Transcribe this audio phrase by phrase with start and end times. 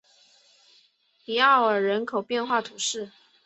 [1.23, 3.11] 迪奥尔人口变化图示